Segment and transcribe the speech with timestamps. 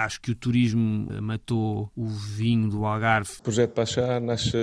[0.00, 3.30] Acho que o turismo matou o vinho do Algarve.
[3.40, 4.56] O projeto Pachá nasce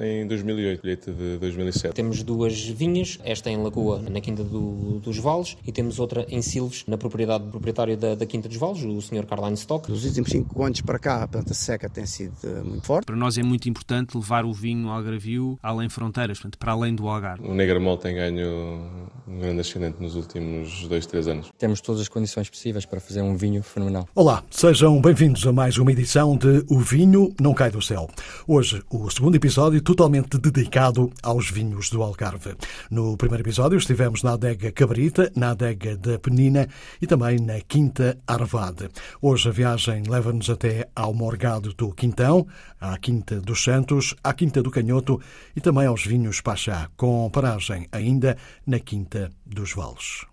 [0.00, 1.94] em 2008, colheita de 2007.
[1.94, 6.42] Temos duas vinhas, esta em Lagoa, na Quinta do, dos Vales, e temos outra em
[6.42, 9.24] Silves, na propriedade do proprietário da, da Quinta dos Vales, o Sr.
[9.24, 9.90] Carline Stock.
[9.90, 13.06] Dos últimos 5 anos para cá, a planta seca tem sido eh, muito forte.
[13.06, 17.08] Para nós é muito importante levar o vinho algarvio além fronteiras, portanto, para além do
[17.08, 17.46] Algarve.
[17.46, 21.50] O Negramol tem ganho um grande ascendente nos últimos 2, 3 anos.
[21.58, 24.08] Temos todas as condições possíveis para fazer um vinho fenomenal.
[24.14, 28.10] Olá, Sejam bem-vindos a mais uma edição de O Vinho Não Cai do Céu.
[28.48, 32.56] Hoje, o segundo episódio totalmente dedicado aos vinhos do Algarve.
[32.90, 36.66] No primeiro episódio estivemos na adega Cabrita, na adega da Penina
[37.00, 38.88] e também na Quinta Arvade.
[39.22, 42.44] Hoje a viagem leva-nos até ao Morgado do Quintão,
[42.80, 45.20] à Quinta dos Santos, à Quinta do Canhoto
[45.54, 50.26] e também aos vinhos Pachá, com paragem ainda na Quinta dos Vales.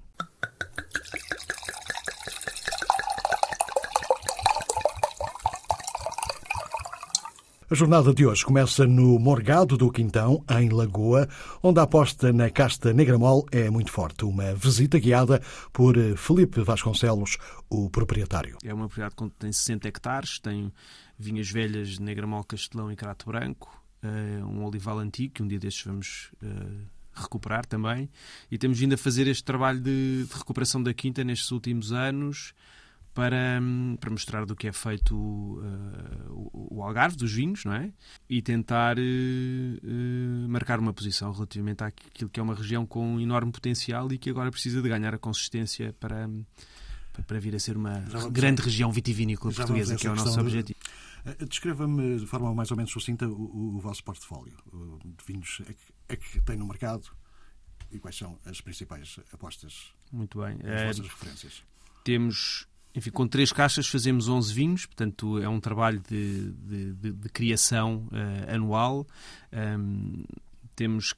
[7.74, 11.28] A jornada de hoje começa no Morgado do Quintão, em Lagoa,
[11.64, 14.26] onde a aposta na casta Negramol é muito forte.
[14.26, 17.40] Uma visita guiada por Felipe Vasconcelos,
[17.72, 18.60] o proprietário.
[18.64, 20.72] É uma propriedade que tem 60 hectares, tem
[21.18, 25.58] vinhas velhas de Negramol, Castelão e Crato Branco, eh, um olival antigo, que um dia
[25.58, 28.08] destes vamos eh, recuperar também.
[28.52, 32.54] E temos vindo a fazer este trabalho de, de recuperação da quinta nestes últimos anos
[33.14, 33.62] para,
[34.00, 37.92] para mostrar do que é feito uh, o, o, Algarve dos vinhos, não é?
[38.28, 43.52] E tentar uh, uh, marcar uma posição relativamente àquilo que é uma região com enorme
[43.52, 46.28] potencial e que agora precisa de ganhar a consistência para,
[47.28, 50.80] para vir a ser uma grande região vitivinícola portuguesa, que é o nosso objetivo.
[51.48, 54.58] Descreva-me de forma mais ou menos sucinta o, o vosso portfólio
[55.06, 57.08] de vinhos é que, é que tem no mercado
[57.92, 59.94] e quais são as principais apostas?
[60.12, 60.58] Muito bem.
[60.64, 61.64] As vossas referências.
[62.04, 67.12] Temos enfim, com três caixas fazemos 11 vinhos, portanto é um trabalho de, de, de,
[67.12, 69.08] de criação uh, anual.
[69.52, 70.24] Um,
[70.76, 71.14] temos,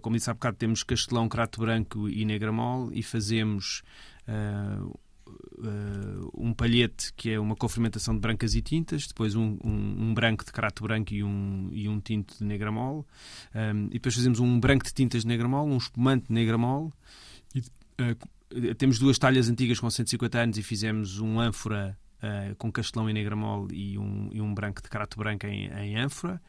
[0.00, 3.82] como disse há bocado, temos Castelão, Crato Branco e Negramol e fazemos
[4.26, 9.96] uh, uh, um palhete que é uma confermentação de brancas e tintas, depois um, um,
[10.04, 13.06] um branco de Crato Branco e um, e um tinto de Negramol,
[13.54, 16.92] um, e depois fazemos um branco de tintas de Negramol, um espumante de Negramol
[17.54, 17.62] e
[18.76, 23.12] temos duas talhas antigas com 150 anos e fizemos um ânfora uh, com castelão e
[23.12, 26.40] negramol e um, e um branco de carato branco em, em ânfora.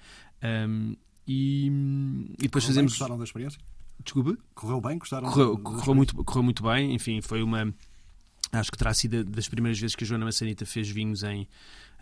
[0.44, 0.96] Um,
[1.28, 2.92] e, e, depois correu fazemos.
[2.94, 3.60] Bem, gostaram da experiência?
[4.04, 4.38] Desculpe?
[4.56, 4.98] Correu bem?
[4.98, 6.94] Gostaram correu, da, correu, muito, correu muito bem.
[6.94, 7.74] Enfim, foi uma.
[8.52, 11.48] Acho que terá sido das primeiras vezes que a Joana Massanita fez vinhos em,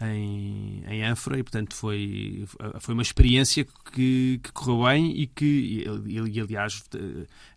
[0.01, 2.45] em, em Ânfora e, portanto, foi,
[2.79, 6.83] foi uma experiência que, que correu bem e que, e, e aliás,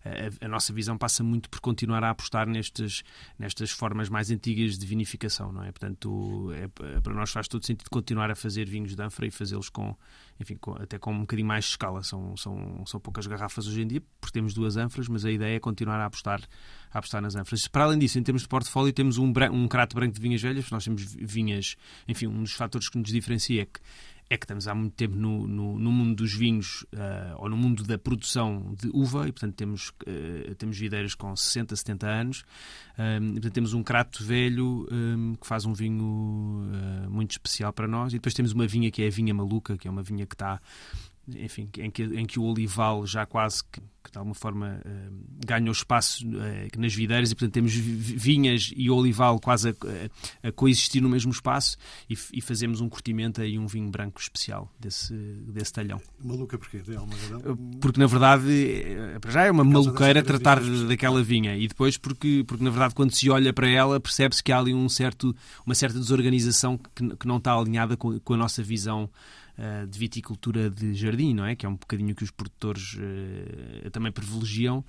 [0.03, 3.03] a, a, nossa visão passa muito por continuar a apostar nestas,
[3.39, 5.71] nestas formas mais antigas de vinificação, não é?
[5.71, 6.67] Portanto, é,
[6.99, 9.95] para nós faz todo sentido continuar a fazer vinhos de Ânfora e fazê-los com,
[10.39, 12.03] enfim, com, até com um bocadinho mais de escala.
[12.03, 15.55] São, são, são poucas garrafas hoje em dia, porque temos duas ânforas, mas a ideia
[15.55, 16.41] é continuar a apostar,
[16.91, 17.67] a apostar nas ânforas.
[17.67, 20.69] Para além disso, em termos de portfólio, temos um, um crato branco de vinhas velhas,
[20.69, 21.77] nós temos vinhas,
[22.07, 23.79] enfim, um dos fatores que nos diferencia é que
[24.29, 27.57] é que estamos há muito tempo no, no, no mundo dos vinhos uh, ou no
[27.57, 32.45] mundo da produção de uva e, portanto, temos, uh, temos videiras com 60, 70 anos.
[32.97, 37.71] Um, e, portanto, temos um crato velho um, que faz um vinho uh, muito especial
[37.71, 38.13] para nós.
[38.13, 40.35] E depois temos uma vinha que é a vinha maluca, que é uma vinha que
[40.35, 40.59] está
[41.27, 45.13] enfim, em que, em que o olival já quase que, que de alguma forma uh,
[45.45, 51.01] ganhou espaço uh, nas videiras e, portanto, temos vinhas e olival quase a, a coexistir
[51.01, 51.77] no mesmo espaço
[52.09, 56.01] e, e, fazemos um curtimento e um vinho branco especial desse, desse talhão.
[56.21, 56.81] Maluca porquê?
[57.79, 58.43] Porque, na verdade,
[59.21, 63.15] para já é uma maluqueira tratar daquela vinha e depois porque, porque, na verdade, quando
[63.15, 65.33] se olha para ela, percebe-se que há ali um certo,
[65.65, 69.09] uma certa desorganização que, que não está alinhada com, com a nossa visão
[69.57, 71.55] uh, de viticultura de jardim, não é?
[71.55, 74.83] Que é um bocadinho que os produtores uh, também privilegiam.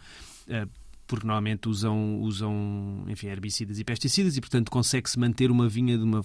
[0.49, 0.69] Uh,
[1.06, 6.02] porque normalmente usam, usam enfim, herbicidas e pesticidas e, portanto, consegue-se manter uma vinha de
[6.02, 6.22] uma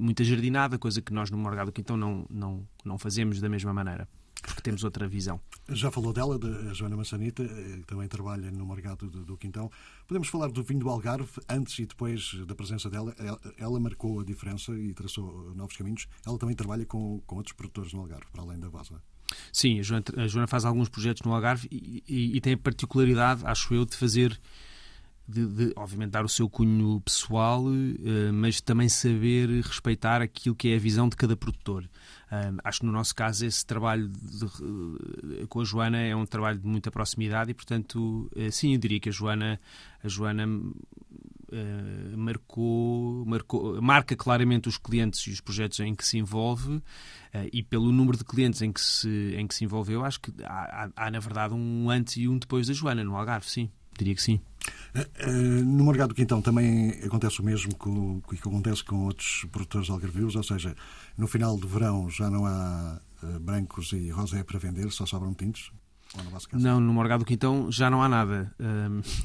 [0.00, 4.08] muita jardinada, coisa que nós no Morgado Quintão não, não, não fazemos da mesma maneira
[4.42, 5.40] porque temos outra visão.
[5.68, 9.70] Já falou dela, de Joana Massanita, eh, que também trabalha no mercado do, do, Quintão.
[10.06, 13.14] Podemos falar do vinho do Algarve, antes e depois da presença dela.
[13.18, 16.06] Ela, ela, marcou a diferença e traçou novos caminhos.
[16.24, 19.02] Ela também trabalha com, com outros produtores no Algarve, para além da Vosa.
[19.52, 22.58] Sim, a Joana, a Joana faz alguns projetos no Algarve e, e, e tem a
[22.58, 24.38] particularidade, acho eu, de fazer
[25.28, 30.68] de, de, obviamente, dar o seu cunho pessoal, uh, mas também saber respeitar aquilo que
[30.68, 31.84] é a visão de cada produtor.
[31.84, 36.24] Uh, acho que no nosso caso esse trabalho de, uh, com a Joana é um
[36.24, 39.60] trabalho de muita proximidade e, portanto, sim, eu diria que a Joana,
[40.02, 40.46] a Joana
[42.16, 46.82] marcou, marcou, marca claramente os clientes e os projetos em que se envolve
[47.52, 50.90] e pelo número de clientes em que se, em que se envolveu, acho que há,
[50.96, 54.14] há, há na verdade um antes e um depois da Joana no Algarve, sim, diria
[54.14, 54.40] que sim.
[54.94, 59.46] Eh, eh, no Morgado do Quintão também acontece o mesmo que, que acontece com outros
[59.52, 60.74] produtores algarvios, ou seja,
[61.18, 65.34] no final do verão já não há eh, brancos e rosé para vender, só sobram
[65.34, 65.70] tintos?
[66.62, 68.54] Não, no Morgado do Quintão já não há nada.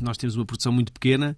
[0.02, 1.36] nós temos uma produção muito pequena,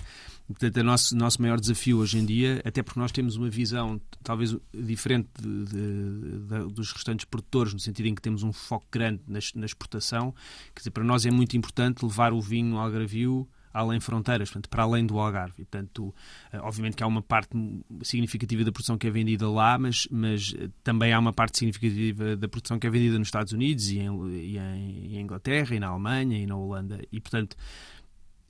[0.48, 4.02] portanto, o nosso, nosso maior desafio hoje em dia, até porque nós temos uma visão
[4.24, 8.88] talvez diferente de, de, de, dos restantes produtores, no sentido em que temos um foco
[8.92, 10.34] grande na, na exportação,
[10.74, 14.84] quer dizer, para nós é muito importante levar o vinho algarvio além fronteiras, portanto, para
[14.84, 15.62] além do Algarve.
[15.62, 16.14] E, portanto,
[16.52, 17.58] eh, obviamente que há uma parte
[18.04, 22.36] significativa da produção que é vendida lá, mas, mas eh, também há uma parte significativa
[22.36, 25.80] da produção que é vendida nos Estados Unidos e em, e em, em Inglaterra e
[25.80, 27.00] na Alemanha e na Holanda.
[27.12, 27.58] E, portanto,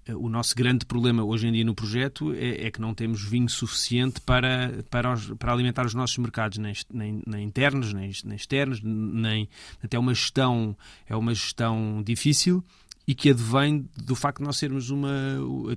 [0.05, 3.23] eh, o nosso grande problema hoje em dia no projeto é, é, que não temos
[3.23, 8.11] vinho suficiente para, para, os, para alimentar os nossos mercados, nem, nem, nem internos, nem,
[8.25, 9.47] nem externos, nem
[9.81, 10.75] até uma gestão
[11.07, 12.63] é uma gestão difícil
[13.07, 15.11] e que advém do facto de nós sermos uma,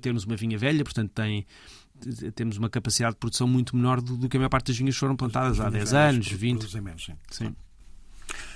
[0.00, 1.46] termos uma vinha velha, portanto tem
[2.34, 4.96] temos uma capacidade de produção muito menor do, do que a maior parte das vinhas
[4.96, 6.81] foram plantadas há 10 anos, 20.
[6.81, 7.14] Menos, sim.
[7.31, 7.56] sim.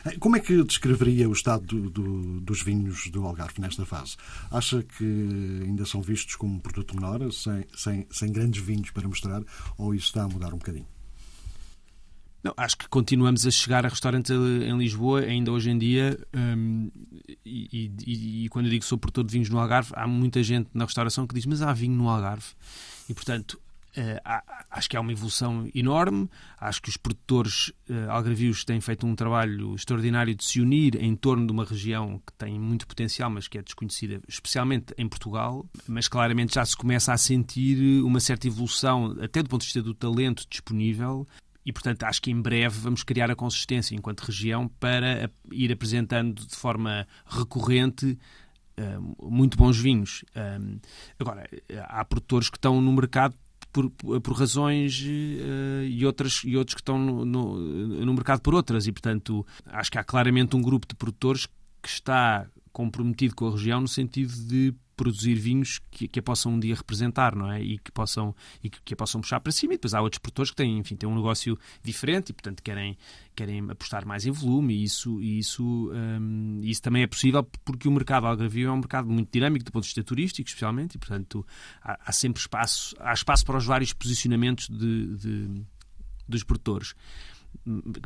[0.04, 4.16] Eh, como é que descreveria o estado do, do, dos vinhos do Algarve nesta fase?
[4.50, 5.04] Acha que
[5.64, 9.42] ainda são vistos como um produto menor, sem, sem, sem grandes vinhos para mostrar,
[9.78, 10.86] ou isso está a mudar um bocadinho?
[12.42, 16.90] Não, acho que continuamos a chegar a restaurantes em Lisboa, ainda hoje em dia, hum,
[17.44, 20.70] e, e, e, quando eu digo sou produtor de vinhos no Algarve, há muita gente
[20.72, 22.46] na restauração que diz, mas há vinho no Algarve.
[23.08, 23.60] E, portanto,
[23.96, 28.80] uh, há, acho que há uma evolução enorme, acho que os produtores uh, algarvios têm
[28.80, 32.86] feito um trabalho extraordinário de se unir em torno de uma região que tem muito
[32.86, 38.02] potencial, mas que é desconhecida, especialmente em Portugal, mas claramente já se começa a sentir
[38.02, 41.26] uma certa evolução, até do ponto de vista do talento disponível,
[41.64, 46.46] e, portanto, acho que em breve vamos criar a consistência enquanto região para ir apresentando
[46.46, 48.18] de forma recorrente
[48.78, 50.24] uh, muito bons vinhos.
[50.34, 50.80] Uh,
[51.18, 51.48] agora,
[51.84, 53.34] há produtores que estão no mercado
[53.72, 57.58] por, por razões uh, e, outras, e outros que estão no, no,
[58.04, 58.86] no mercado por outras.
[58.86, 61.46] E, portanto, acho que há claramente um grupo de produtores
[61.82, 66.52] que está comprometido com a região no sentido de produzir vinhos que, que a possam
[66.52, 67.62] um dia representar, não é?
[67.62, 69.72] E que possam, e que, que a possam puxar para cima.
[69.72, 72.98] E depois há outros produtores que têm, enfim, têm um negócio diferente e, portanto, querem,
[73.34, 74.74] querem apostar mais em volume.
[74.74, 78.76] E isso, e isso, um, isso também é possível porque o mercado algarvio é um
[78.76, 81.46] mercado muito dinâmico do ponto de vista turístico, especialmente, e, portanto,
[81.82, 85.62] há, há sempre espaço, há espaço para os vários posicionamentos de, de
[86.28, 86.94] dos produtores.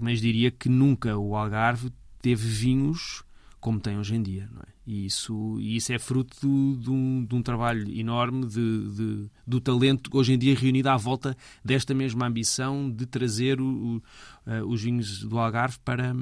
[0.01, 1.91] Mas diria que nunca o Algarve
[2.23, 3.25] teve vinhos
[3.65, 4.47] como tem hoje em dia.
[4.61, 4.75] É?
[4.87, 9.59] E isso, e isso é fruto de, um, de um trabalho enorme de, de, do
[9.59, 11.35] talento hoje em dia reunido à volta
[11.65, 13.97] desta mesma ambição de trazer o, o,
[14.47, 16.15] uh, os vinhos do Algarve para,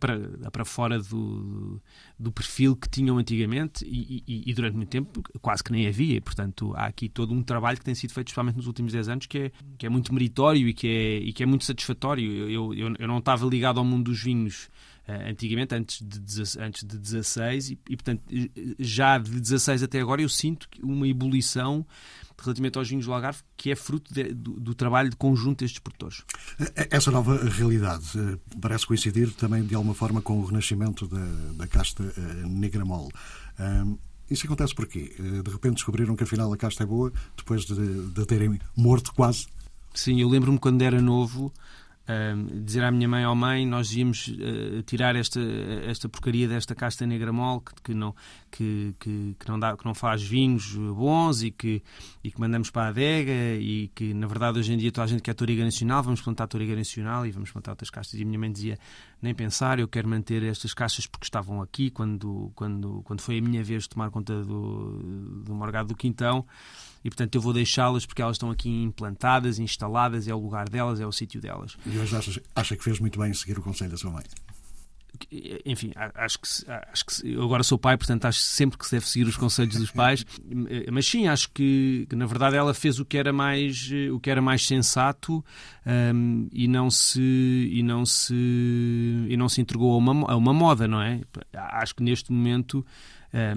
[0.00, 1.78] para, para fora do,
[2.18, 6.16] do perfil que tinham antigamente e, e, e, durante muito tempo quase que nem havia.
[6.16, 9.08] E, portanto, há aqui todo um trabalho que tem sido feito, especialmente nos últimos 10
[9.10, 12.48] anos, que é, que é muito meritório e que é, e que é muito satisfatório.
[12.48, 14.70] Eu, eu, eu não estava ligado ao mundo dos vinhos
[15.08, 18.22] antigamente, antes de, antes de 16, e, e, portanto,
[18.78, 21.86] já de 16 até agora eu sinto uma ebulição
[22.42, 25.78] relativamente aos vinhos do Algarve, que é fruto de, do, do, trabalho de conjunto destes
[25.78, 26.22] produtores.
[26.90, 31.24] Essa nova realidade uh, parece coincidir também de alguma forma com o renascimento da,
[31.56, 33.10] da casta uh, negra mole.
[33.58, 33.96] Um,
[34.30, 35.14] isso acontece porquê?
[35.18, 39.46] De repente descobriram que afinal a casta é boa, depois de, de terem morto quase?
[39.92, 41.52] Sim, eu lembro-me quando era novo,
[42.62, 45.40] dizer à minha mãe, ou oh, mãe, nós íamos uh, tirar esta,
[45.86, 48.14] esta porcaria desta casta negra mole que, que, não,
[48.50, 51.82] que, que, que, não dá, que não faz vinhos bons e que,
[52.22, 55.08] e que mandamos para a adega e que, na verdade, hoje em dia toda a
[55.08, 58.18] gente quer Toriga Nacional, vamos plantar Toriga Nacional e vamos plantar outras castas.
[58.18, 58.78] E a minha mãe dizia,
[59.20, 63.42] nem pensar, eu quero manter estas caixas porque estavam aqui quando, quando, quando foi a
[63.42, 66.46] minha vez de tomar conta do, do Morgado do Quintão
[67.04, 71.00] e, portanto, eu vou deixá-las porque elas estão aqui implantadas, instaladas, é o lugar delas,
[71.00, 71.76] é o sítio delas.
[71.86, 74.24] E hoje acha, acha que fez muito bem em seguir o conselho da sua mãe?
[75.64, 76.48] enfim, acho que,
[76.90, 79.76] acho que eu agora sou pai, portanto acho sempre que se deve seguir os conselhos
[79.76, 80.24] dos pais,
[80.90, 84.30] mas sim, acho que, que, na verdade ela fez o que era mais, o que
[84.30, 85.44] era mais sensato
[86.14, 90.52] um, e não se e não se e não se entregou a uma, a uma
[90.52, 91.20] moda, não é?
[91.54, 92.84] Acho que neste momento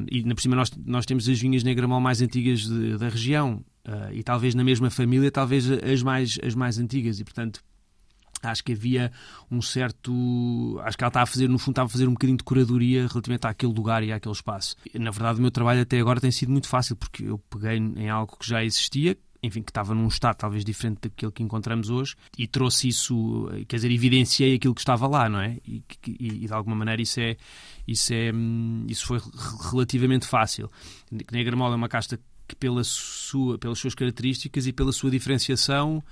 [0.10, 3.64] e na por cima nós, nós temos as vinhas Negramal mais antigas de, da região
[3.88, 7.62] uh, e talvez na mesma família, talvez as mais, as mais antigas e portanto
[8.42, 9.12] acho que havia
[9.50, 10.80] um certo.
[10.84, 13.08] Acho que ela estava a fazer, no fundo, estava a fazer um bocadinho de curadoria
[13.08, 14.76] relativamente àquele lugar e àquele espaço.
[14.94, 18.10] Na verdade, o meu trabalho até agora tem sido muito fácil, porque eu peguei em
[18.10, 22.16] algo que já existia, enfim, que estava num estado talvez diferente daquele que encontramos hoje
[22.38, 25.58] e trouxe isso, quer dizer, evidenciei aquilo que estava lá, não é?
[25.66, 27.38] E, e, e de alguma maneira isso é,
[27.88, 28.32] isso é,
[28.88, 29.22] isso foi
[29.72, 30.70] relativamente fácil.
[31.32, 36.04] Negra Mole é uma casta que pela sua, pelas suas características e pela sua diferenciação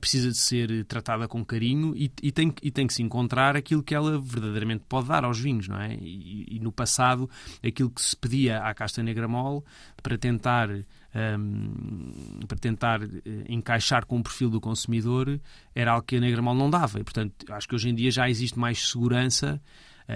[0.00, 3.82] precisa de ser tratada com carinho e, e, tem, e tem que se encontrar aquilo
[3.82, 5.94] que ela verdadeiramente pode dar aos vinhos, não é?
[5.94, 7.28] E, e no passado,
[7.64, 9.62] aquilo que se pedia à casta negra mole
[10.02, 13.10] para tentar um, para tentar uh,
[13.48, 15.40] encaixar com o perfil do consumidor
[15.74, 17.00] era algo que a negra mole não dava.
[17.00, 19.60] E, portanto, acho que hoje em dia já existe mais segurança,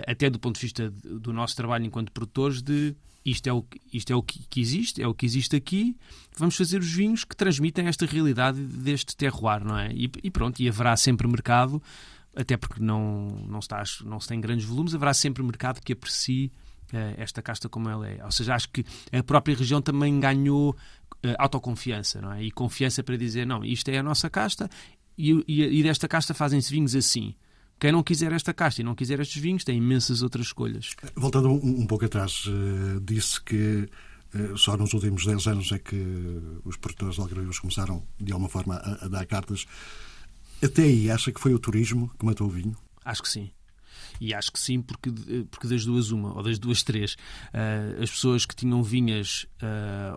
[0.06, 4.12] até do ponto de vista do nosso trabalho enquanto produtores, de isto é o, isto
[4.12, 5.96] é o que, existe, é o que existe aqui,
[6.36, 9.92] vamos fazer os vinhos que transmitem esta realidade deste terroir, não é?
[9.92, 11.82] E, e pronto, e haverá sempre mercado,
[12.34, 16.50] até porque não, não, está, não se tem grandes volumes, haverá sempre mercado que aprecie
[16.92, 18.24] uh, esta casta como ela é.
[18.24, 22.42] Ou seja, acho que a própria região também ganhou uh, autoconfiança, não é?
[22.42, 24.68] E confiança para dizer, não, isto é a nossa casta
[25.16, 27.34] e, e, e desta casta fazem-se vinhos assim.
[27.82, 30.94] Quem não quiser esta casta e não quiser estes vinhos tem imensas outras escolhas.
[31.16, 33.88] Voltando um, um pouco atrás, uh, disse que
[34.32, 35.96] uh, só nos últimos 10 anos é que
[36.64, 39.66] os produtores algarvios começaram, de alguma forma, a, a, dar cartas.
[40.62, 42.76] Até aí, acha que foi o turismo que matou o vinho?
[43.04, 43.50] Acho que sim.
[44.20, 45.10] E acho que sim, porque,
[45.50, 47.14] porque das duas, uma, ou das duas, três.
[47.52, 49.48] Uh, as pessoas que tinham vinhas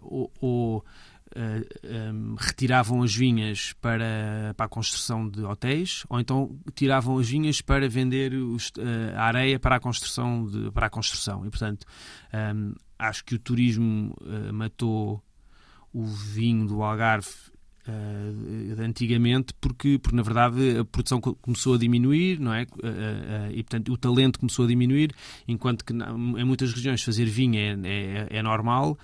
[0.04, 6.04] ou, ou uh, eh, um, ehm, retiravam as vinhas para, para a construção de hotéis
[6.10, 10.72] ou então tiravam as vinhas para vender os, uh, a areia para a construção de,
[10.72, 11.46] para a construção.
[11.46, 11.86] E portanto
[12.56, 15.24] um, acho que o turismo uh, matou
[15.94, 17.30] o vinho do Algarve
[17.88, 22.64] uh, antigamente, porque, porque na verdade a produção começou a diminuir, não é?
[22.64, 25.12] Uh, uh, e portanto o talento começou a diminuir,
[25.48, 28.98] enquanto que em muitas regiões fazer vinho é, é, é normal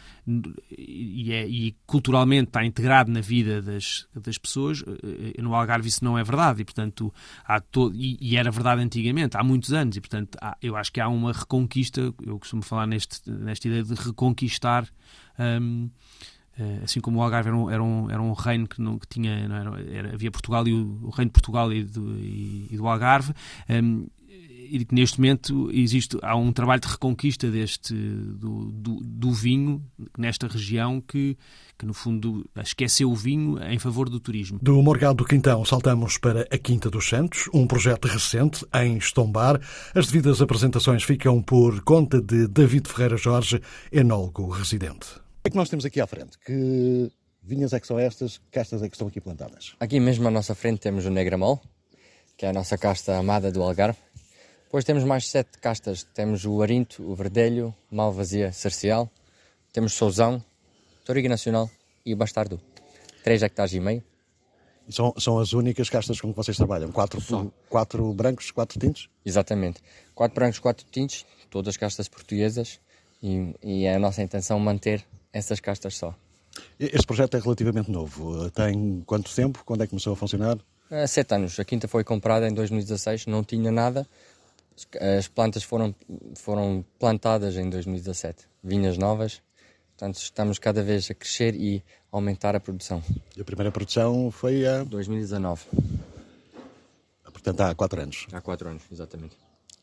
[0.70, 4.84] e, é, e, culturalmente está integrado na vida das, das pessoas.
[5.38, 7.14] No Algarve isso não é verdade e portanto
[7.46, 10.92] há todo, e, e era verdade antigamente, há muitos anos, e portanto há, eu acho
[10.92, 14.88] que há uma reconquista, eu costumo falar neste, nesta ideia de reconquistar.
[15.40, 15.90] Um,
[16.84, 19.32] assim como o Algarve era um, era um, era um reino que, não, que tinha,
[19.32, 22.88] era, era, havia Portugal e o, o, reino de Portugal e do, e, e do
[22.88, 23.32] Algarve,
[23.70, 24.06] um, ehm,
[24.72, 29.84] e neste momento existe, há um trabalho de reconquista deste, do, do, do, vinho
[30.18, 31.38] nesta região que,
[31.77, 34.60] que, no fundo, esqueceu o vinho em favor do turismo.
[34.62, 39.60] Do Morgado do Quintão saltamos para a Quinta dos Santos, um projeto recente em Estombar.
[39.94, 45.22] As devidas apresentações ficam por conta de David Ferreira Jorge, enólogo residente.
[45.41, 46.38] O que é que nós temos aqui à frente?
[46.38, 48.38] Que vinhas é que são estas?
[48.38, 49.74] Que castas é que estão aqui plantadas?
[49.79, 51.60] Aqui mesmo à nossa frente temos o Negramol,
[52.38, 53.98] que é a nossa casta amada do Algarve.
[54.65, 56.03] Depois temos mais sete castas.
[56.13, 59.10] Temos o Arinto, o Verdelho, Malvazia Cercial.
[59.74, 60.45] Temos Souzão,
[61.03, 61.71] Toriga Nacional
[62.05, 62.62] e o Bastardo.
[63.24, 64.03] 3 hectares e meio.
[64.88, 66.91] E são, são as únicas castas com que vocês trabalham?
[66.91, 69.10] Quatro, quatro brancos, quatro tintos?
[69.25, 69.81] Exatamente.
[70.13, 72.79] Quatro brancos, quatro tintos, todas castas portuguesas.
[73.24, 75.03] E, e é a nossa intenção manter
[75.34, 76.16] essas castas só.
[76.80, 78.50] Este projeto é relativamente novo.
[78.52, 79.64] Tem quanto tempo?
[79.66, 80.58] Quando é que começou a funcionar?
[80.90, 81.60] Há sete anos.
[81.60, 84.08] A quinta foi comprada em 2016, não tinha nada.
[85.18, 85.96] As plantas foram,
[86.36, 88.46] foram plantadas em 2017.
[88.64, 89.42] Vinhas novas.
[89.96, 93.04] Portanto, estamos cada vez a crescer e aumentar a produção.
[93.38, 94.84] E a primeira produção foi a...
[94.84, 95.64] 2019.
[97.32, 98.28] Portanto, há quatro anos.
[98.32, 99.36] Há quatro anos, exatamente.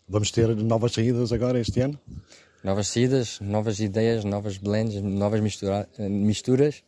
[0.08, 1.98] Vamos ter novas saídas agora este ano?
[2.62, 6.82] Novas saídas, novas ideias, novas blends, novas mistura, misturas,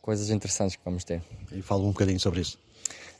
[0.00, 1.22] coisas interessantes que vamos ter.
[1.52, 2.58] E fala um bocadinho sobre isso.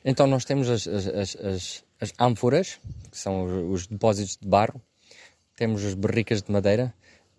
[0.04, 2.78] Então nós temos as, as, as, as ânforas,
[3.10, 4.80] que são os depósitos de barro,
[5.56, 6.94] temos as barricas de madeira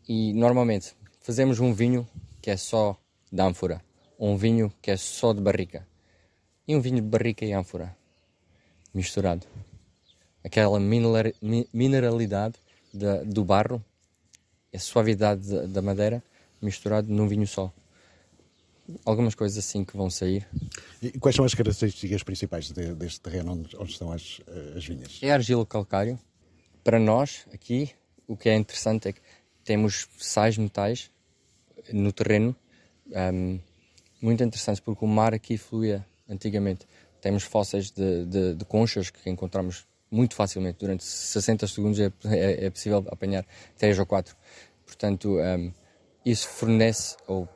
[0.08, 2.08] e normalmente fazemos um vinho
[2.42, 2.98] que é só
[3.32, 3.82] de ânfora,
[4.20, 5.88] um vinho que é só de barrica
[6.68, 7.96] e um vinho de barrica e ânfora
[8.94, 9.48] misturado.
[10.44, 12.56] Aquela mineralidade
[13.26, 13.84] do barro
[14.74, 16.24] a suavidade da madeira
[16.62, 17.72] misturado num vinho só.
[19.06, 20.48] Algumas coisas assim que vão sair.
[21.02, 24.42] E quais são as características principais de, deste terreno onde, onde estão as,
[24.76, 25.20] as, vinhas?
[25.22, 26.20] É argila calcário,
[26.84, 27.92] para nós, aqui,
[28.28, 29.22] o que é interessante é que
[29.64, 31.12] temos sais metais
[31.94, 32.56] no terreno
[33.34, 33.60] um,
[34.22, 36.88] muito interessantes, porque o mar aqui fluía antigamente.
[37.22, 40.78] Temos fósseis de, de, de conchas que encontramos muito facilmente.
[40.80, 43.46] Durante 60 segundos é, é, é possível apanhar
[43.78, 44.36] 3 ou 4.
[44.86, 45.72] Portanto, um,
[46.26, 47.48] isso fornece, ou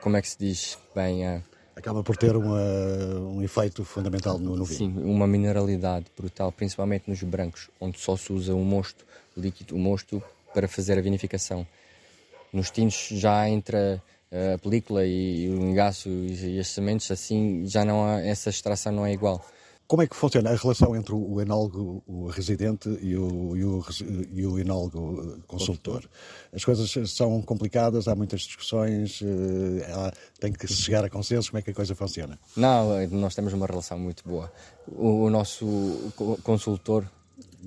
[0.00, 1.26] como é que se diz bem.
[1.26, 1.42] Uh,
[1.76, 2.60] Acaba por ter uma,
[3.20, 4.92] um efeito fundamental no, no vinho.
[4.92, 9.06] Sim, uma mineralidade brutal, principalmente nos brancos, onde só se usa o mosto,
[9.36, 10.20] o líquido, o mosto,
[10.52, 11.64] para fazer a vinificação.
[12.52, 14.02] Nos tintos já entra
[14.54, 19.06] a película e o engaço e as sementes, assim já não há, essa extração não
[19.06, 19.44] é igual.
[19.88, 23.82] Como é que funciona a relação entre o enólogo, o residente e o, e o,
[24.34, 26.04] e o enólogo consultor?
[26.52, 31.60] As coisas são complicadas, há muitas discussões, eh, há, tem que chegar a consenso, como
[31.60, 32.38] é que a coisa funciona?
[32.54, 34.52] Não, nós temos uma relação muito boa.
[34.86, 35.66] O, o nosso
[36.42, 37.06] consultor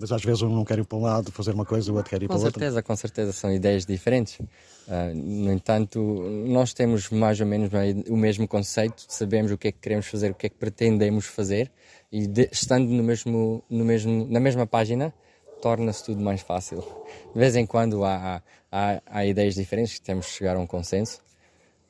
[0.01, 2.09] mas às vezes um não quer ir para um lado fazer uma coisa, o outro
[2.09, 2.53] quer ir com para o outro.
[2.53, 4.39] Com certeza, com certeza, são ideias diferentes.
[4.39, 6.01] Uh, no entanto,
[6.47, 7.69] nós temos mais ou menos
[8.09, 11.27] o mesmo conceito, sabemos o que é que queremos fazer, o que é que pretendemos
[11.27, 11.71] fazer,
[12.11, 15.13] e de, estando no mesmo, no mesmo, na mesma página,
[15.61, 16.83] torna-se tudo mais fácil.
[17.31, 18.41] De vez em quando há,
[18.71, 21.21] há, há ideias diferentes que temos que chegar a um consenso,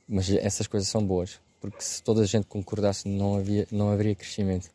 [0.06, 4.16] mas essas coisas são boas, porque se toda a gente concordasse, não, havia, não haveria
[4.16, 4.70] crescimento.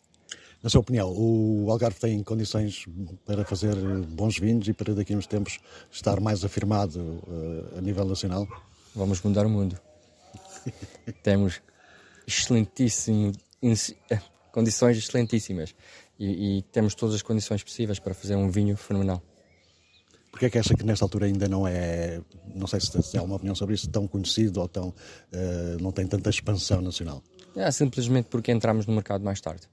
[0.62, 2.86] Na sua opinião, o Algarve tem condições
[3.24, 3.76] para fazer
[4.08, 5.58] bons vinhos e para daqui a uns tempos
[5.90, 8.48] estar mais afirmado uh, a nível nacional?
[8.94, 9.78] Vamos mudar o mundo.
[11.22, 11.60] Temos
[12.26, 13.32] excelentíssimo,
[13.62, 14.18] eh,
[14.50, 15.74] condições excelentíssimas
[16.18, 19.22] e, e, temos todas as condições possíveis para fazer um vinho fenomenal.
[20.30, 22.20] Porquê é que acha que nesta altura ainda não é,
[22.54, 26.06] não sei se tem alguma opinião sobre isso, tão conhecido ou tão, uh, não tem
[26.06, 27.22] tanta expansão nacional?
[27.54, 29.68] É simplesmente porque entramos no mercado mais tarde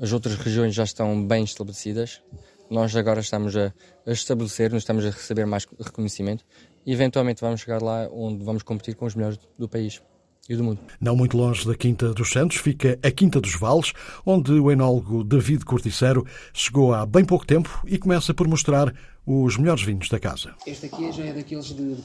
[0.00, 2.22] as outras regiões já estão bem estabelecidas.
[2.70, 3.72] Nós agora estamos a,
[4.06, 6.44] a estabelecer-nos, estamos a receber mais reconhecimento
[6.86, 10.00] e eventualmente vamos chegar lá onde vamos competir com os melhores do país
[10.48, 10.80] e do mundo.
[11.00, 13.92] Não muito longe da Quinta dos Santos fica a Quinta dos Vales,
[14.24, 18.94] onde o enólogo David Corticero chegou há bem pouco tempo e começa por mostrar
[19.26, 20.54] os melhores vinhos da casa.
[20.66, 22.02] Este aqui já é daqueles de, de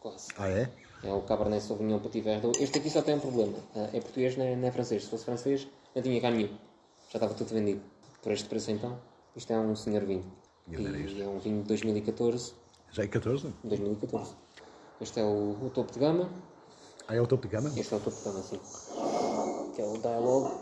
[0.00, 0.28] quase.
[0.36, 0.68] Ah, é?
[1.04, 2.60] É o Cabernet Sauvignon Petit Verdot.
[2.62, 3.58] Este aqui só tem um problema.
[3.92, 5.04] É português, não é, não é francês.
[5.04, 6.48] Se fosse francês, não tinha cá nenhum
[7.12, 7.82] já estava tudo vendido.
[8.22, 8.98] Por este preço então,
[9.36, 10.24] isto é um senhor vinho.
[10.66, 12.54] E é um vinho de 2014.
[12.90, 13.52] Já é 14?
[13.64, 14.32] 2014.
[15.00, 16.30] Este é o, o topo de gama.
[17.06, 17.70] Ah, é o topo de gama?
[17.76, 18.58] Este é o topo de gama, sim.
[19.74, 20.54] Que é o Dialogue.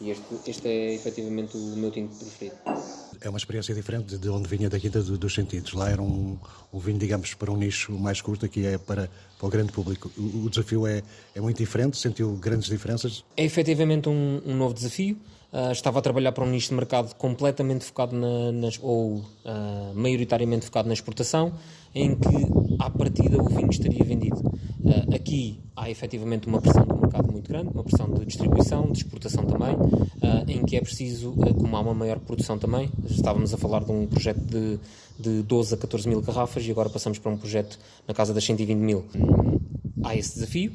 [0.00, 2.56] E este, este é efetivamente o meu tinto preferido.
[3.20, 5.72] É uma experiência diferente de onde vinha da Quinta dos Sentidos.
[5.72, 6.38] Lá era um,
[6.72, 10.08] um vinho, digamos, para um nicho mais curto, aqui é para, para o grande público.
[10.16, 11.02] O, o desafio é,
[11.34, 11.96] é muito diferente?
[11.96, 13.24] Sentiu grandes diferenças?
[13.36, 15.18] É efetivamente um, um novo desafio.
[15.50, 19.24] Uh, estava a trabalhar para um nicho de mercado completamente focado na, nas, ou uh,
[19.94, 21.54] maioritariamente focado na exportação,
[21.94, 22.28] em que
[22.78, 24.36] à partida o vinho estaria vendido.
[24.36, 28.98] Uh, aqui há efetivamente uma pressão do mercado muito grande, uma pressão de distribuição, de
[28.98, 29.74] exportação também,
[30.46, 34.06] em que é preciso, como há uma maior produção também, estávamos a falar de um
[34.06, 34.78] projeto de,
[35.18, 38.44] de 12 a 14 mil garrafas e agora passamos para um projeto na casa das
[38.44, 39.04] 120 mil.
[40.02, 40.72] Há esse desafio,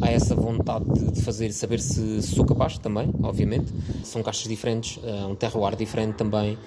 [0.00, 3.72] há essa vontade de fazer, saber se, sou capaz também, obviamente.
[4.02, 6.58] São caixas diferentes, uh, um terroir diferente também.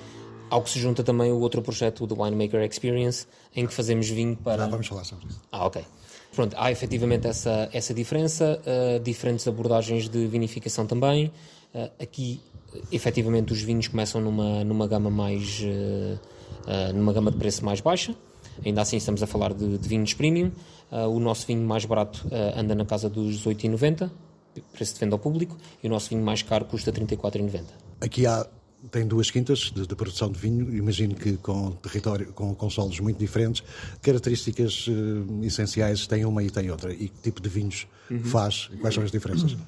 [0.49, 4.09] Ao que se junta também o outro projeto, o The Winemaker Experience, em que fazemos
[4.09, 4.63] vinho para.
[4.63, 5.41] Já vamos falar sobre isso.
[5.51, 5.83] Ah, ok.
[6.33, 11.31] Pronto, há efetivamente essa, essa diferença, uh, diferentes abordagens de vinificação também.
[11.73, 12.39] Uh, aqui,
[12.91, 15.61] efetivamente, os vinhos começam numa, numa gama mais.
[15.61, 16.19] Uh,
[16.93, 18.15] numa gama de preço mais baixa.
[18.65, 20.51] Ainda assim, estamos a falar de, de vinhos premium.
[20.91, 24.09] Uh, o nosso vinho mais barato uh, anda na casa dos 18,90,
[24.71, 27.63] preço de venda ao público, e o nosso vinho mais caro custa 34,90.
[27.99, 28.47] Aqui há
[28.91, 32.99] tem duas quintas de, de, produção de vinho, imagino que com território, com, com solos
[32.99, 33.63] muito diferentes,
[34.01, 36.93] características uh, essenciais tem uma e tem outra.
[36.93, 38.23] E que tipo de vinhos uhum.
[38.23, 38.69] faz?
[38.79, 39.53] Quais são as diferenças?
[39.53, 39.59] Uhum.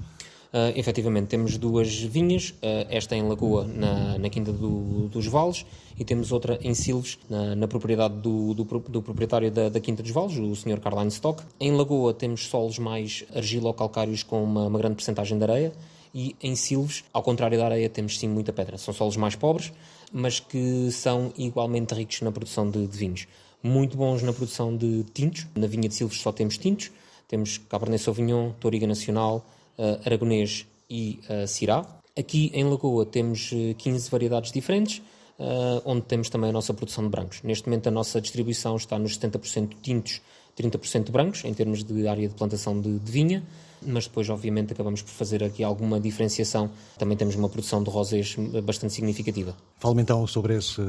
[0.51, 5.63] Uh, efetivamente, temos duas vinhas, uh, esta em Lagoa, na, na Quinta do, dos Vales,
[5.97, 10.01] e temos outra em Silves, na, na propriedade do, do, do proprietário da, da, Quinta
[10.01, 10.79] dos Vales, o Sr.
[10.79, 11.43] Carline Stock.
[11.59, 15.71] Em Lagoa temos solos mais argilo-calcários com uma, uma grande porcentagem de areia,
[16.15, 18.75] e em Silves, ao contrário da areia, temos sim muita pedra.
[18.79, 19.71] São solos mais pobres,
[20.11, 23.27] mas que são igualmente ricos na produção de, de vinhos.
[23.61, 25.45] Muito bons na produção de tintos.
[25.53, 26.91] Na vinha de Silves só temos tintos.
[27.27, 29.45] Temos Cabernet Sauvignon, Toriga Nacional,
[29.79, 31.85] uh, aragonês e uh, cirá.
[32.17, 34.97] Aqui em Lagoa temos 15 eh, variedades diferentes,
[35.39, 37.41] uh, onde temos também a nossa produção de brancos.
[37.43, 40.21] Neste momento a nossa distribuição está nos 70% tintos,
[40.59, 43.41] 30% de brancos, em termos de área de plantação de, de vinha,
[43.81, 46.69] mas depois, obviamente, acabamos por fazer aqui alguma diferenciação.
[46.97, 49.55] Também temos uma produção de rosés bastante significativa.
[49.77, 50.81] Fala-me então sobre esse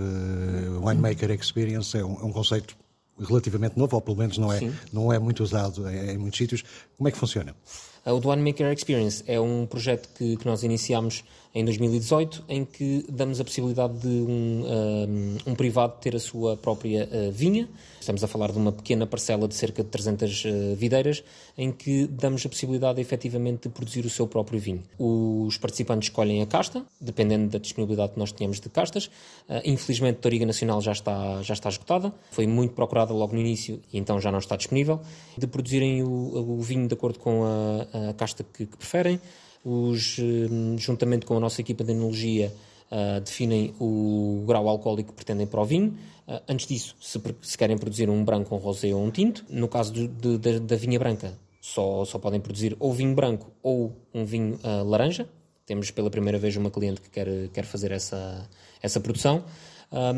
[0.85, 2.77] Winemaker Experience, é um, é um conceito
[3.21, 6.65] relativamente novo, ou pelo menos não é, não é muito usado em, em muitos sítios.
[6.97, 7.55] Como é que funciona?
[8.05, 13.05] O do Winemaker Experience é um projeto que, que nós iniciámos em 2018, em que
[13.09, 17.69] damos a possibilidade de um, um, um privado ter a sua própria uh, vinha.
[18.01, 21.25] Estamos a falar de uma pequena parcela de cerca de 300 uh, videiras,
[21.59, 24.83] em que damos a possibilidade efetivamente de produzir o seu próprio vinho.
[24.97, 29.07] Os participantes escolhem a casta, dependendo da disponibilidade que nós tenhamos de castas.
[29.49, 33.41] Uh, infelizmente, a Toriga Nacional já está, já está esgotada, foi muito procurada logo no
[33.41, 35.01] início e então já não está disponível.
[35.37, 39.21] De produzirem o, o vinho de acordo com a, a casta que, que preferem
[39.65, 42.53] os, hum, juntamente com a nossa equipa de enologia,
[42.91, 45.97] uh, definem o grau alcoólico que pretendem para o vinho.
[46.27, 49.69] Uh, antes disso, se, se, querem produzir um branco, um rosé ou um tinto, no
[49.69, 54.25] caso de, de, da vinha branca, só, só podem produzir ou vinho branco ou um
[54.25, 55.29] vinho uh, laranja.
[55.67, 58.49] Temos pela primeira vez uma cliente que quer, quer fazer essa,
[58.83, 59.45] essa produção.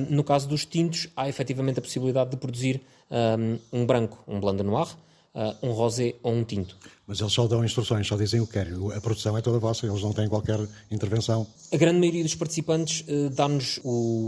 [0.09, 4.57] No caso dos tintos, há efetivamente a possibilidade de produzir um, um branco, um blanc
[4.57, 4.89] de noir,
[5.35, 6.77] uh, um rosé ou um tinto.
[7.07, 8.75] Mas eles só dão instruções, só dizem o que querem.
[8.95, 11.47] A produção é toda vossa, eles não têm qualquer intervenção.
[11.73, 13.81] A grande maioria dos participantes uh, dá-nos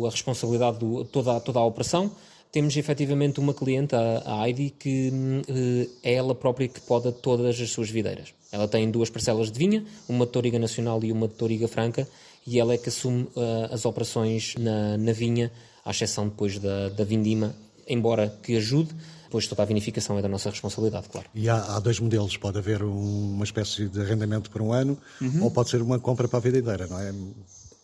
[0.07, 2.11] a responsabilidade de toda, toda a operação.
[2.51, 7.61] Temos efetivamente uma cliente, a, a Heidi, que uh, é ela própria que poda todas
[7.61, 8.33] as suas videiras.
[8.53, 12.07] Ela tem duas parcelas de vinha, uma de Toriga Nacional e uma de Toriga Franca,
[12.47, 13.27] e ela é que assume
[13.73, 15.51] as operações na, na vinha,
[15.85, 17.53] à exceção depois da, da vindima,
[17.89, 18.95] embora que ajude,
[19.35, 21.27] depois toda a vinificação é da nossa responsabilidade, claro.
[21.35, 24.97] E há, há dois modelos, pode haver um, uma espécie de arrendamento por um ano
[25.21, 25.43] uhum.
[25.43, 27.13] ou pode ser uma compra para a vida inteira, não é?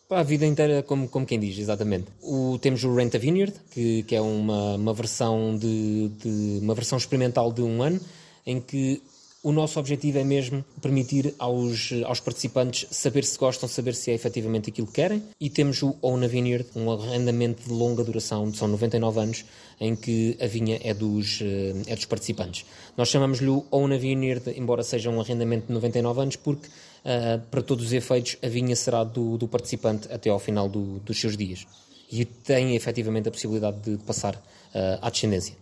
[0.08, 2.06] Para a vida inteira, como, como quem diz, exatamente.
[2.22, 6.74] O, temos o Rent a Vineyard, que, que é uma, uma, versão de, de, uma
[6.74, 8.00] versão experimental de um ano,
[8.46, 9.02] em que
[9.42, 14.14] o nosso objetivo é mesmo permitir aos, aos participantes saber se gostam, saber se é
[14.14, 15.22] efetivamente aquilo que querem.
[15.40, 19.44] E temos o Own Vineyard, um arrendamento de longa duração, são 99 anos,
[19.80, 22.66] em que a vinha é dos, eh, é dos participantes.
[22.98, 27.62] Nós chamamos-lhe o Own Vineyard, embora seja um arrendamento de 99 anos, porque uh, para
[27.62, 31.34] todos os efeitos a vinha será do, do participante até ao final do, dos seus
[31.34, 31.66] dias.
[32.12, 35.54] E tem efetivamente a possibilidade de passar uh, à descendência.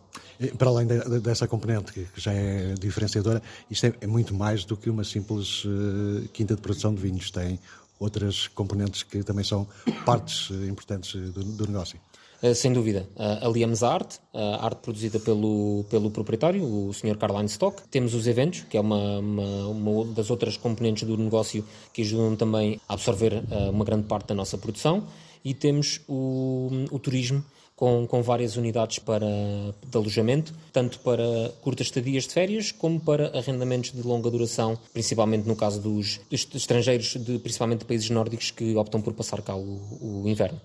[0.56, 4.76] Para além de, dessa componente, que já é diferenciadora, isto é, é muito mais do
[4.76, 7.30] que uma simples uh, quinta de produção de vinhos.
[7.30, 7.58] Tem
[7.98, 9.66] outras componentes que também são
[10.04, 11.98] partes uh, importantes do, do negócio.
[12.54, 13.04] Sem dúvida.
[13.42, 17.16] Aliamos a arte, a arte produzida pelo, pelo proprietário, o Sr.
[17.16, 17.82] Carline Stock.
[17.90, 22.36] Temos os eventos, que é uma, uma, uma das outras componentes do negócio que ajudam
[22.36, 25.04] também a absorver uma grande parte da nossa produção.
[25.44, 27.44] E temos o, o turismo,
[27.78, 31.22] com, com várias unidades para, de alojamento, tanto para
[31.62, 36.48] curtas estadias de férias como para arrendamentos de longa duração, principalmente no caso dos, dos
[36.54, 40.60] estrangeiros, de, principalmente de países nórdicos que optam por passar cá o, o inverno.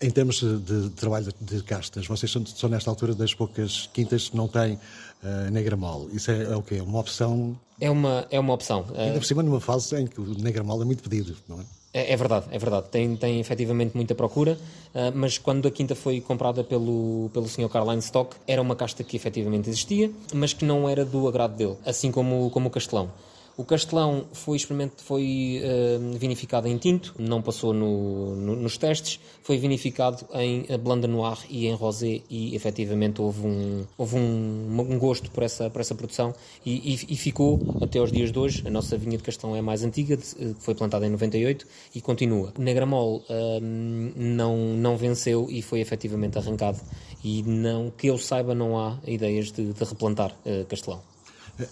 [0.00, 4.36] Em termos de, trabalho de castas, vocês são, são, nesta altura das poucas quintas que
[4.36, 6.14] não têm uh, negra mole.
[6.14, 6.82] Isso é, é o quê?
[6.82, 7.58] Uma opção?
[7.80, 8.84] É uma, é uma opção.
[8.94, 11.64] Ainda por cima numa fase em que o negra mole é muito pedido, não é?
[11.94, 12.86] É, é, verdade, é verdade.
[12.90, 14.58] Tem, tem efetivamente muita procura,
[14.94, 17.68] uh, mas quando a quinta foi comprada pelo, pelo Sr.
[17.68, 21.76] Carline Stock, era uma casta que efetivamente existia, mas que não era do agrado dele,
[21.84, 23.10] assim como, como o Castelão.
[23.56, 24.58] O Castelão foi,
[24.96, 30.78] foi uh, vinificado em tinto, não passou no, no, nos testes, foi vinificado em eh,
[30.78, 35.68] Blanda Noir e em Rosé e efetivamente houve um, houve um, um gosto por essa,
[35.68, 36.32] por essa produção
[36.64, 38.62] e, e, e, ficou até aos dias de hoje.
[38.66, 42.52] A nossa vinha de Castelão é mais antiga, de, foi plantada em 98 e continua.
[42.56, 46.80] O Negramol uh, não, não venceu e foi efetivamente arrancado
[47.22, 51.11] e não, que eu saiba não há ideias de, de replantar uh, Castelão.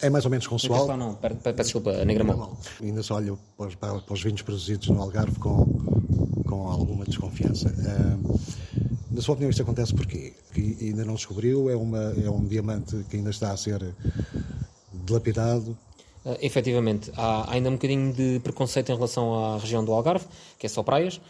[0.00, 0.87] É mais ou menos consoal.
[0.88, 2.57] Não, não, peço desculpa, a Negra Mão.
[2.81, 5.64] Ainda se olha para os, para os, vinhos produzidos no Algarve com,
[6.46, 7.68] com alguma desconfiança.
[7.68, 8.40] Uh,
[9.11, 10.33] na sua opinião, isto acontece porquê?
[10.53, 11.68] Que ainda não descobriu?
[11.68, 13.94] É, uma, é um diamante que ainda está a ser
[15.05, 15.76] dilapidado?
[16.24, 20.26] Uh, efetivamente, há ainda um bocadinho de preconceito em relação à região do Algarve,
[20.59, 21.20] que é só praias.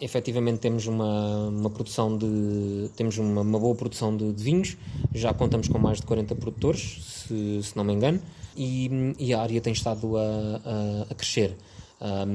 [0.00, 4.76] Efetivamente temos uma, uma produção de temos uma, uma boa produção de, de, vinhos,
[5.14, 8.20] já contamos com mais de 40 produtores, se, se não me engano,
[8.56, 11.56] e, e, a área tem estado a, a, a crescer.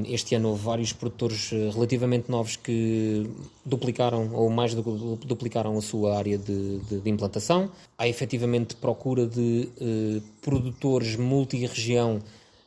[0.08, 3.30] Este ano houve vários produtores eh, relativamente novos que
[3.64, 7.70] duplicaram ou mais do, duplicaram a sua área de, de, de implantação.
[7.96, 12.20] Há efetivamente procura de uh, produtores multi-região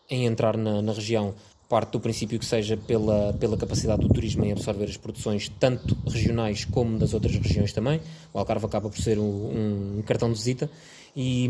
[0.08, 1.34] em entrar na, na região
[1.72, 5.96] parte do princípio que seja pela, pela capacidade do turismo em absorver as produções, tanto
[6.06, 7.98] regionais como das outras regiões também.
[8.30, 10.70] O Algarve acaba por ser um, um cartão de visita
[11.16, 11.48] e,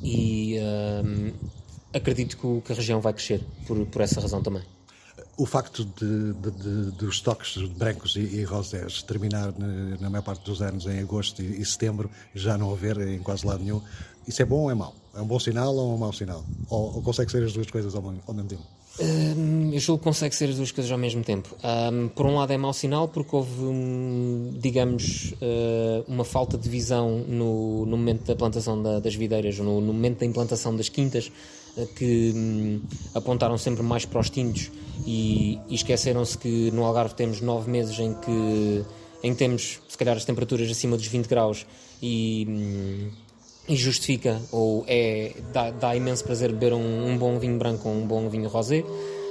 [0.00, 0.60] e
[1.04, 1.32] um,
[1.92, 4.62] acredito que, que, a região vai crescer por, por essa razão também.
[5.36, 10.22] O facto de, de, de, dos estoques brancos e, e rosés terminar na, na, maior
[10.22, 13.82] parte dos anos em agosto e, e setembro, já não haver em quase lado nenhum,
[14.24, 14.94] isso é bom ou é mau?
[15.18, 16.44] É um bom sinal ou um mau sinal?
[16.70, 18.62] Ou, ou consegue ser as duas coisas ao, ao mesmo tempo?
[19.00, 21.56] Um, eu julgo que consegue ser as duas coisas ao mesmo tempo.
[21.92, 23.52] Um, por um lado é mau sinal porque houve,
[24.60, 29.80] digamos, uh, uma falta de visão no, no momento da plantação da, das videiras, no,
[29.80, 31.32] no, momento da implantação das quintas,
[31.76, 32.80] uh, que hum,
[33.12, 34.70] apontaram sempre mais para os tintos
[35.04, 38.84] e, e esqueceram-se que no Algarve temos nove meses em que,
[39.24, 41.66] em que temos, se calhar, as temperaturas acima dos 20 graus
[42.00, 43.10] e hum,
[43.68, 47.94] e justifica ou é dá, dá imenso prazer beber um, um, bom vinho branco ou
[47.94, 48.82] um bom vinho rosé.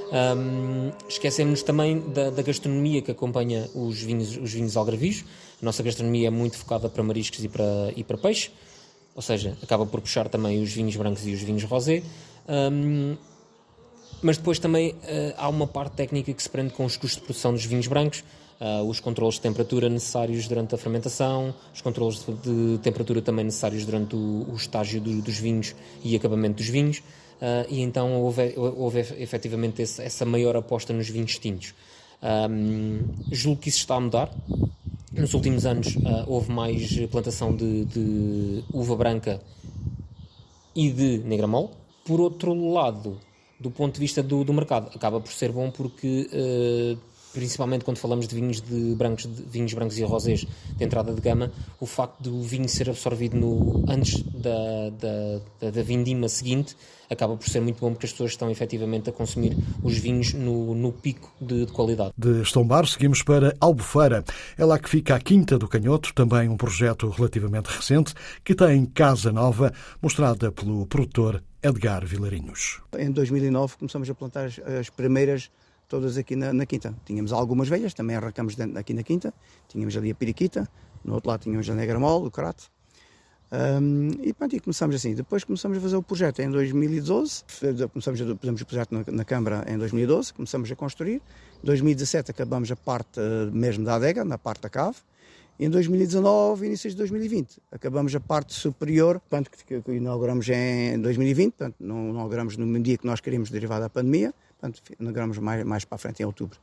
[0.09, 5.25] Um, esquecemos também da, da, gastronomia que acompanha os vinhos, os vinhos algarvios.
[5.61, 8.51] A nossa gastronomia é muito focada para mariscos e para, e para peixe,
[9.15, 12.03] ou seja, acaba por puxar também os vinhos brancos e os vinhos rosé.
[12.47, 13.17] Um,
[14.21, 17.25] mas depois também uh, há uma parte técnica que se prende com os custos de
[17.25, 18.23] produção dos vinhos brancos,
[18.59, 23.85] uh, os controles de temperatura necessários durante a fermentação, os controles de, temperatura também necessários
[23.85, 28.53] durante o, o estágio do, dos vinhos e acabamento dos vinhos, uh, e então houve,
[28.57, 31.73] houve efetivamente esse, essa maior aposta nos vinhos tintos.
[32.21, 32.99] Um,
[33.31, 34.31] julgo que isso está a mudar.
[35.11, 39.41] Nos últimos anos uh, houve mais plantação de, de, uva branca
[40.75, 41.71] e de negramol.
[42.05, 43.19] Por outro lado,
[43.59, 46.97] do ponto de vista do, do mercado, acaba por ser bom porque uh,
[47.37, 50.39] principalmente quando falamos de vinhos de brancos, de vinhos brancos e rosés
[50.75, 55.69] de entrada de gama, o facto do vinho ser absorvido no, antes da, da, da,
[55.69, 56.75] da, vindima seguinte
[57.07, 60.73] acaba por ser muito bom porque as pessoas estão efetivamente a consumir os vinhos no,
[60.73, 62.11] no pico de, de, qualidade.
[62.17, 64.25] De Estombar seguimos para Albufeira.
[64.57, 68.83] É lá que fica a Quinta do Canhoto, também um projeto relativamente recente, que tem
[68.87, 69.71] Casa Nova,
[70.01, 72.81] mostrada pelo produtor Edgar Vilarinhos.
[72.97, 75.51] Em 2009 começamos a plantar as, as primeiras
[75.87, 76.93] todas aqui na, na, quinta.
[77.05, 79.33] Tínhamos algumas velhas, também arrancamos dentro, aqui na quinta.
[79.67, 80.69] Tínhamos ali a periquita,
[81.03, 82.69] no outro lado tínhamos a negramol, o crato.
[83.49, 85.13] Um, e pronto, e começamos assim.
[85.13, 87.43] Depois começamos a fazer o projeto em 2012.
[87.91, 91.21] Começamos a, fizemos o projeto na, na, Câmara em 2012, começamos a construir.
[91.63, 94.97] Em 2017 acabamos a parte uh, mesmo da adega, na parte da cave.
[95.59, 101.53] Em 2019, início de 2020, acabamos a parte superior, portanto, que, que inauguramos em 2020,
[101.53, 104.35] portanto, não inauguramos no dia que nós queríamos, derivado da pandemia.
[104.59, 106.59] Portanto, inauguramos mais, mais para a frente, em outubro.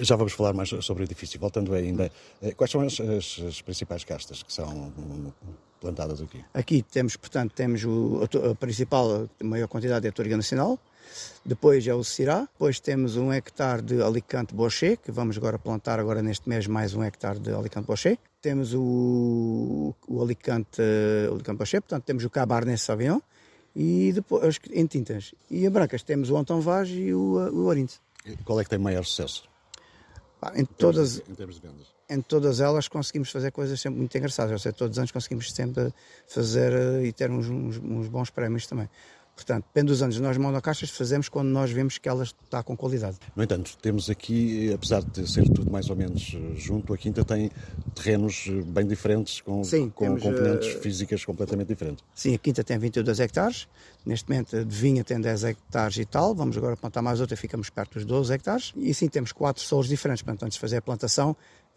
[0.00, 1.38] Já vamos falar mais sobre o edifício.
[1.38, 2.10] Voltando ainda,
[2.42, 4.92] eh, quais são as, as, as principais castas que são
[5.80, 6.44] plantadas aqui?
[6.52, 10.80] Aqui temos, portanto, temos o, a, a principal, a maior quantidade é a Toriga Nacional,
[11.44, 16.00] depois é o Cirá, depois temos um hectare de Alicante Bochet, que vamos agora plantar
[16.00, 18.18] agora neste mês mais um hectare de Alicante Bochet.
[18.42, 20.82] Temos o, o Alicante,
[21.30, 23.20] Alicante Bochet, portanto temos o Cabernet Sauvignon,
[23.74, 25.34] e depois em tintas.
[25.50, 28.00] E em brancas temos o Anton Vaz e o, o Orinto.
[28.44, 29.48] Qual é que tem maior sucesso?
[30.54, 31.86] em, todas, em termos de vendas?
[32.08, 34.52] Em todas elas conseguimos fazer coisas sempre muito engraçadas.
[34.52, 35.92] Ou seja, todos os anos conseguimos sempre
[36.26, 38.88] fazer eh, e ter uns, uns, uns bons prémios também.
[39.38, 40.18] Portanto, depende dos anos.
[40.18, 43.18] Nós monocaixas fazemos quando nós vemos que ela está com qualidade.
[43.36, 47.24] No entanto, temos aqui, apesar de ser tudo mais ou menos eh, junto, a Quinta
[47.24, 47.48] tem
[47.94, 50.80] terrenos eh, bem diferentes, com, Sim, com temos, componentes uh...
[50.80, 52.04] físicas completamente diferentes.
[52.16, 53.68] Sim, a Quinta tem 22 hectares.
[54.04, 56.34] Neste momento, a de vinha tem 10 hectares e tal.
[56.34, 58.72] Vamos agora plantar mais outra, ficamos perto dos 12 hectares.
[58.76, 60.22] E sim, temos quatro solos diferentes.
[60.22, 61.36] Portanto, antes de fazer a plantação,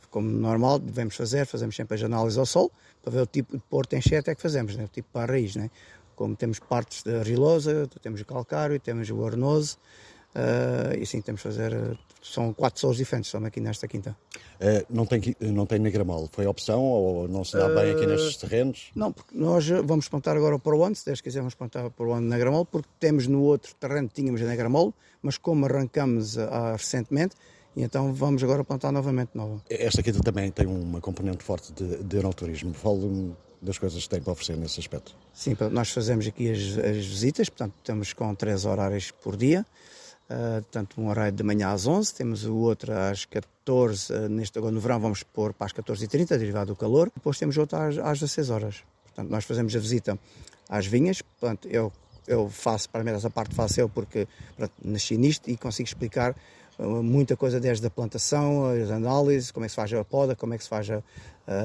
[0.10, 2.72] como normal, devemos fazer, fazemos sempre as análises ao solo,
[3.02, 4.84] para ver o tipo de porto enxerto é que fazemos, né?
[4.84, 5.56] o tipo para a raiz.
[5.56, 5.72] Né?
[6.22, 9.76] Como temos partes da rilosa, temos o calcário, temos o arnoso,
[10.36, 11.76] uh, e assim temos fazer,
[12.22, 14.16] são quatro solos diferentes, só aqui nesta quinta.
[14.60, 18.06] Uh, não tem, não tem negramal, foi opção ou não se dá uh, bem aqui
[18.06, 18.92] nestes terrenos?
[18.96, 22.06] Não, porque nós vamos plantar agora para o ano, se Deus quiser vamos plantar para
[22.06, 26.74] o ano negramol, porque temos no outro terreno, tínhamos a negramol, mas como arrancamos uh,
[26.78, 27.36] recentemente,
[27.76, 29.60] e então vamos agora plantar novamente nova.
[29.68, 32.76] Esta quinta também tem uma componente forte de, de enoturismo.
[32.76, 35.16] Fale-me das coisas que tem para oferecer nesse aspecto.
[35.34, 39.66] Sim, nós fazemos aqui as, as visitas, portanto, estamos com três horários por dia.
[40.30, 44.58] Uh, tanto um horário de manhã às 11, temos o outro às 14, uh, neste,
[44.58, 47.98] agora no verão vamos pôr para as 14h30, derivado do calor, depois temos outro às,
[47.98, 48.84] às 16 horas.
[49.04, 50.18] Portanto, nós fazemos a visita
[50.70, 51.92] às vinhas, portanto, eu,
[52.26, 56.34] eu faço, para mim essa parte faço eu porque pronto, nasci nisto e consigo explicar
[56.88, 60.54] muita coisa desde a plantação, as análises, como é que se faz a poda, como
[60.54, 61.04] é que se faz a,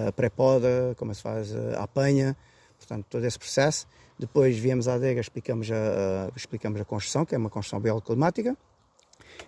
[0.08, 2.36] a pré-poda, como é que se faz a apanha,
[2.78, 3.86] portanto, todo esse processo.
[4.18, 8.56] Depois viemos à adega, explicamos a, a, explicamos a construção, que é uma construção bioclimática,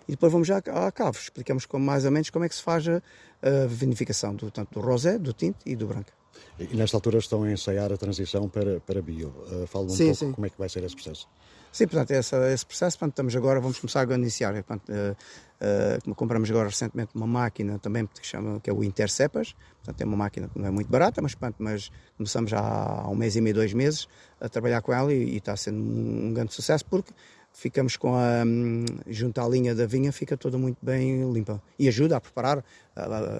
[0.07, 2.61] e depois vamos já à cave, explicamos como, mais ou menos como é que se
[2.61, 3.01] faz a,
[3.41, 6.11] a vinificação do, tanto do rosé, do tinto e do branco.
[6.59, 9.29] E nesta altura estão a ensaiar a transição para, para bio.
[9.29, 10.31] Uh, Fala um sim, pouco sim.
[10.31, 11.27] como é que vai ser esse processo.
[11.71, 14.53] Sim, portanto, esse, esse processo, portanto, estamos agora, vamos começar a iniciar.
[14.53, 15.15] Portanto, uh,
[15.61, 19.55] uh, compramos agora recentemente uma máquina também que, chama, que é o Intercepas.
[19.83, 23.09] Portanto, é uma máquina que não é muito barata, mas, portanto, mas começamos já há
[23.09, 24.07] um mês e meio, dois meses
[24.39, 27.13] a trabalhar com ela e, e está sendo um, um grande sucesso porque
[27.53, 31.87] ficamos com a hum, junto à linha da vinha fica toda muito bem limpa e
[31.87, 32.63] ajuda a preparar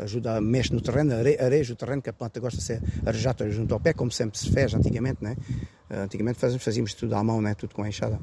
[0.01, 3.49] ajuda a mexe no terreno areja o terreno que a planta gosta de ser arejada
[3.49, 5.37] junto ao pé como sempre se fez antigamente né
[5.89, 8.19] antigamente fazíamos tudo à mão né tudo com a enxada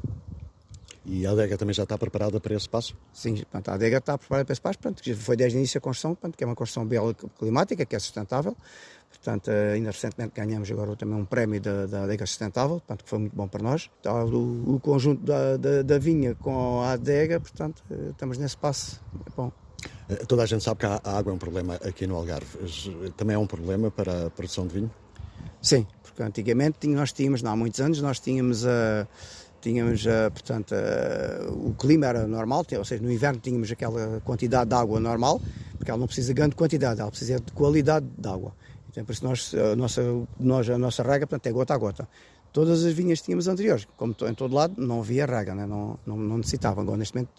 [1.06, 2.96] e a adega também já está preparada para esse passo?
[3.12, 6.14] Sim, a adega está preparada para esse passo, portanto, foi desde o início a construção,
[6.14, 8.56] portanto, que é uma construção bioclimática, que é sustentável,
[9.10, 13.10] Portanto, eh, ainda recentemente ganhamos agora também um prémio da, da adega sustentável, portanto, que
[13.10, 13.90] foi muito bom para nós.
[14.00, 18.56] Então, o, o conjunto da, da, da, vinha com a adega, portanto, eh, estamos nesse
[18.56, 19.00] passo.
[19.26, 19.50] É bom.
[20.08, 22.46] Eh, toda a gente sabe que a água é um problema aqui no Algarve.
[23.16, 24.90] Também é um problema para a produção de vinho?
[25.60, 29.08] Sim, porque antigamente nós tínhamos, não há muitos anos, nós tínhamos a.
[29.66, 30.74] tínhamos, portanto,
[31.50, 35.40] o clima era normal, ou seja, no inverno tínhamos aquela quantidade de água normal,
[35.76, 38.54] porque ela não precisa de grande quantidade, ela precisa de qualidade de água.
[38.88, 40.02] Então, por isso nós, a nossa,
[40.38, 42.08] nós, a nossa rega portanto, é gota a gota.
[42.52, 45.66] Todas as vinhas tínhamos anteriores, como em todo lado, não havia rega, né?
[45.66, 46.84] não, não, não necessitavam.
[46.84, 47.30] Agora, neste momento,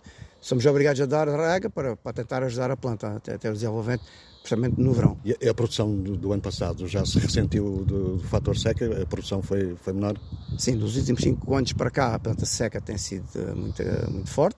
[0.41, 4.03] somos obrigados a dar rega para, para tentar ajudar a planta até, até o desenvolvimento,
[4.47, 5.17] principalmente no verão.
[5.25, 9.03] E a produção do, do ano passado já se ressentiu do, do, fator seca?
[9.03, 10.17] A produção foi, foi menor?
[10.57, 14.57] Sim, dos últimos 5 anos para cá, a planta seca tem sido muito, muito forte.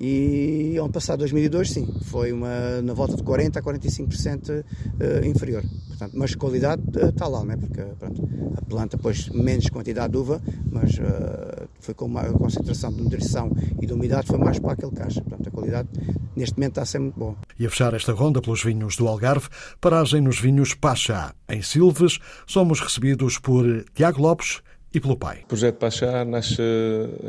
[0.00, 4.64] E ano passado, 2002, sim, foi uma, na volta de 40% a 45%
[4.98, 5.62] eh, inferior.
[5.86, 7.56] Portanto, mas qualidade está eh, lá, né?
[7.56, 12.92] porque pronto, a planta pôs menos quantidade de uva, mas uh, foi com uma concentração
[12.92, 15.22] de nutrição e de umidade foi mais para aquele caixa.
[15.22, 15.88] Portanto, a qualidade
[16.34, 17.36] neste momento está a ser muito boa.
[17.56, 19.48] E a fechar esta ronda pelos vinhos do Algarve,
[19.80, 21.32] paragem nos vinhos Pachá.
[21.48, 24.62] Em Silves, somos recebidos por Tiago Lopes
[24.94, 25.40] e pelo pai.
[25.44, 26.60] O projeto Pachá nasce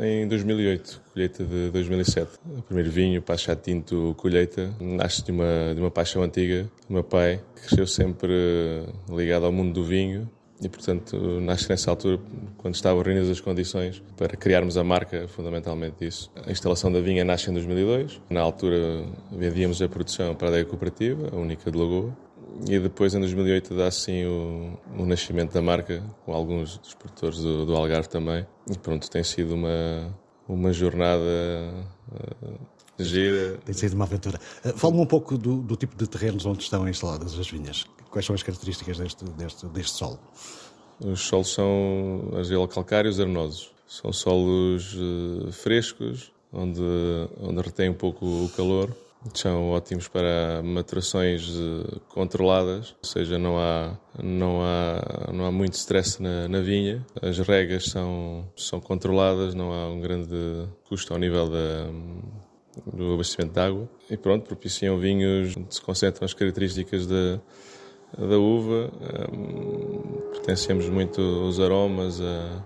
[0.00, 2.30] em 2008, colheita de 2007.
[2.58, 7.04] O primeiro vinho, Pachá Tinto Colheita, nasce de uma, de uma paixão antiga do meu
[7.04, 8.32] pai, que cresceu sempre
[9.08, 10.28] ligado ao mundo do vinho
[10.60, 12.18] e, portanto, nasce nessa altura,
[12.56, 16.30] quando estavam reunidas as condições para criarmos a marca, fundamentalmente isso.
[16.46, 18.20] A instalação da vinha nasce em 2002.
[18.30, 22.16] Na altura, vendíamos a produção para a adega cooperativa, a única de Lagoa.
[22.68, 27.38] E depois, em 2008, dá assim o, o, nascimento da marca, com alguns dos produtores
[27.38, 28.46] do, do, Algarve também.
[28.70, 30.16] E pronto, tem sido uma,
[30.48, 31.22] uma jornada
[32.12, 33.58] uh, gira.
[33.64, 34.40] Tem sido uma aventura.
[34.64, 37.84] Uh, Fala-me um pouco do, do, tipo de terrenos onde estão instaladas as vinhas.
[38.10, 40.20] Quais são as características deste, deste, deste solo?
[41.04, 43.72] Os solos são argila-calcários arenosos.
[43.86, 46.80] São solos uh, frescos, onde,
[47.40, 48.94] onde retém um pouco o calor
[49.32, 55.74] são ótimos para maturações eh, controladas, ou seja, não há, não há, não há muito
[55.74, 61.18] stress na, na vinha, as regas são, são controladas, não há um grande custo ao
[61.18, 61.88] nível da,
[62.92, 67.40] do abastecimento de água e pronto, propiciam vinhos onde se concentram as características da,
[68.18, 68.92] da uva,
[69.32, 72.20] um, potenciamos muito os aromas.
[72.20, 72.62] A...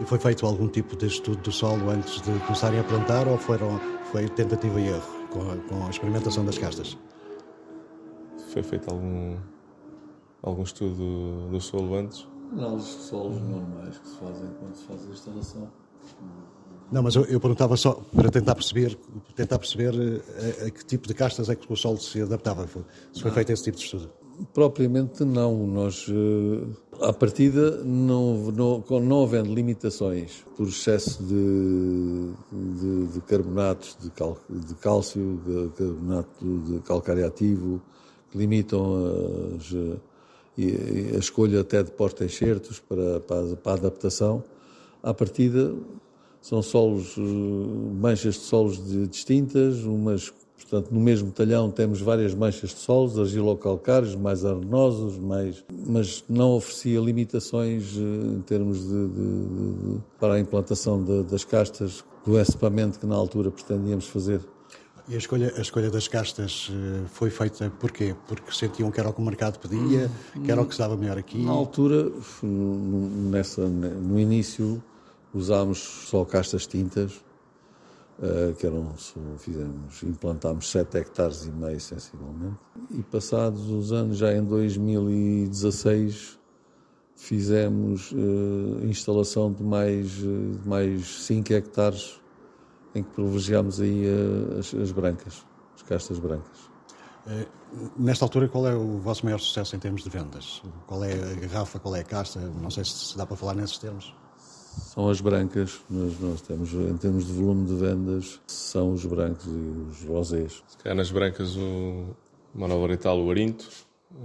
[0.00, 3.36] E foi feito algum tipo de estudo do solo antes de começarem a plantar ou
[3.36, 3.80] foram,
[4.12, 5.19] foi tentativa e erro?
[5.30, 6.98] Com a, com a experimentação das castas?
[8.52, 9.36] Foi feito algum,
[10.42, 12.26] algum estudo do solo antes?
[12.52, 15.70] Análises de solos normais que se fazem quando se faz a instalação.
[16.90, 18.98] Não, mas eu, eu, perguntava só para tentar perceber,
[19.36, 22.66] tentar perceber a, eh, a, que tipo de castas é que o solo se adaptava.
[23.12, 23.34] Se foi ah.
[23.34, 24.10] feito esse tipo de estudo.
[24.52, 25.66] Propriamente não.
[25.66, 33.96] Nós, eh, à partida, não, não, não havendo limitações por excesso de, de, de carbonatos
[34.00, 37.80] de, cal, de, cálcio, de carbonato de calcário ativo,
[38.30, 39.74] que limitam as,
[41.14, 44.44] a escolha até de porta-enxertos para, para, para a adaptação,
[45.02, 45.74] à partida
[46.40, 50.32] são solos, eh, manchas de solos distintas, umas
[50.70, 56.52] Portanto, no mesmo talhão temos várias manchas de solos, argilocalcários, mais arenosos, mais, mas não
[56.52, 63.00] oferecia limitações eh, em termos de, de, de, para a implantação das castas do equipamento
[63.00, 64.40] que na altura pretendíamos fazer.
[65.08, 68.14] E a escolha, a escolha das castas eh, foi feita porquê?
[68.28, 70.08] Porque sentiam que era o que o mercado pedia,
[70.44, 71.44] que era o que se dava melhor aqui?
[71.44, 72.12] Na altura,
[72.44, 74.80] nessa, no início,
[75.34, 75.78] usámos
[76.08, 77.24] só castas tintas,
[78.20, 78.94] uh, que eram,
[79.38, 82.58] fizemos, implantámos 7 hectares e meio sensivelmente.
[82.90, 86.38] E passados os anos, já em 2016,
[87.16, 92.20] fizemos uh, instalação de mais, uh, mais 5 hectares
[92.94, 94.04] em que privilegiamos aí
[94.58, 96.70] as, as brancas, as castas brancas.
[97.96, 100.60] Nesta altura, qual é o vosso maior sucesso em termos de vendas?
[100.88, 102.40] Qual é a garrafa, qual é a casta?
[102.40, 104.12] Não sei se dá para falar nesses termos.
[104.78, 109.46] São as brancas, nós, nós temos, em termos de volume de vendas, são os brancos
[109.46, 110.62] e os rosés.
[110.68, 112.14] Se calhar nas brancas o
[112.54, 113.68] monovarital, o arinto,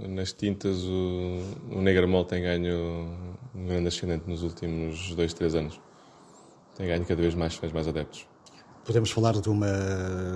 [0.08, 1.40] nas tintas o,
[1.70, 3.08] o Negramol tem ganho
[3.54, 5.80] um grande ascendente nos últimos dois, três anos.
[6.74, 8.26] Tem ganho cada vez mais fãs, mais adeptos.
[8.84, 9.66] Podemos falar de uma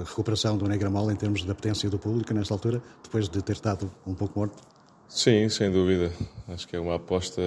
[0.04, 3.90] recuperação do Negramol em termos da potência do público nesta altura, depois de ter estado
[4.06, 4.60] um pouco morto?
[5.10, 6.12] Sim, sem dúvida.
[6.46, 7.42] Acho que é uma aposta,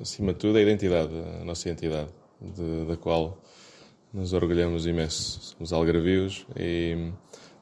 [0.00, 2.08] acima de tudo, a identidade, a nossa identidade,
[2.40, 3.38] de, da qual
[4.14, 5.38] nos orgulhamos imenso.
[5.42, 7.12] Somos algarvios e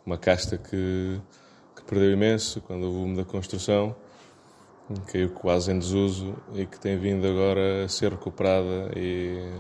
[0.07, 1.21] uma casta que,
[1.75, 3.97] que perdeu imenso quando houve o boom da construção,
[5.09, 9.53] caiu quase em desuso e que tem vindo agora a ser recuperada e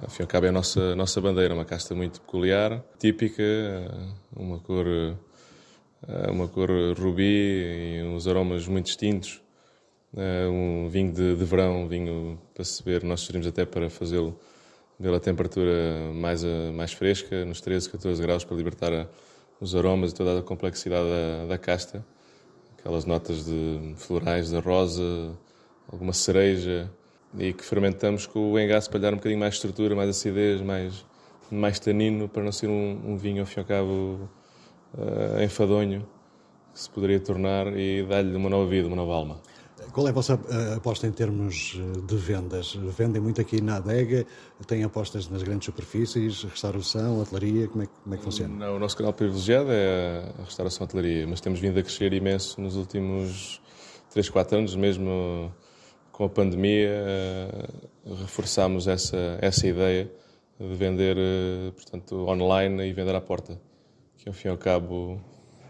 [0.00, 3.42] e ao cabo é a nossa, nossa bandeira, uma casta muito peculiar, típica,
[4.36, 4.86] uma cor
[6.30, 9.40] uma cor rubi e uns aromas muito distintos.
[10.16, 13.90] Eh, um vinho de, de verão, um vinho para se beber, nós sugerimos até para
[13.90, 14.38] fazê-lo
[15.00, 19.08] pela temperatura mais, eh, mais fresca, nos 13, 14 graus, para libertar
[19.60, 22.04] os aromas e toda a complexidade da, da casta.
[22.78, 25.36] Aquelas notas de florais, da rosa,
[25.90, 26.90] alguma cereja,
[27.38, 30.62] e que fermentamos com o engaço para lhe dar um bocadinho mais estrutura, mais acidez,
[30.62, 31.04] mais,
[31.50, 34.28] mais tanino, para não ser um, um vinho, ao fim e ao cabo,
[34.94, 36.06] uh, enfadonho
[36.72, 39.40] que se poderia tornar e dar-lhe uma nova vida, uma nova alma.
[39.92, 42.74] Qual é a vossa uh, aposta em termos eh, de vendas?
[42.74, 44.26] Vendem muito aqui na adega?
[44.66, 47.68] Têm apostas nas grandes superfícies, restauração, hotelaria?
[47.68, 48.54] Como é, como é que funciona?
[48.54, 52.60] Não, o nosso canal privilegiado é a restauração hotelaria, mas temos vindo a crescer imenso
[52.60, 53.60] nos últimos
[54.10, 55.52] 3, 4 anos, mesmo
[56.12, 56.90] com a pandemia,
[58.04, 60.10] reforçámos essa, essa ideia
[60.58, 61.16] de vender
[61.72, 63.60] portanto, online e vender à porta
[64.28, 65.18] que ao fim e ao cabo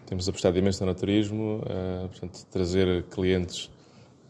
[0.06, 3.70] temos apostado imenso no naturismo, uh, portanto, trazer clientes